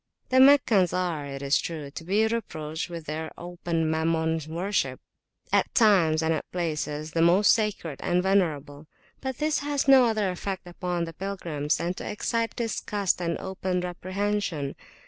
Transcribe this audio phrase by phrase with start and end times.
[0.29, 4.99] The Meccans are, it is true, to be reproached with their open Mammon worship,
[5.53, 8.87] at times and at places the most sacred and venerable;
[9.19, 13.81] but this has no other effect upon the pilgrims than to excite disgust and open
[13.81, 14.73] reprehension.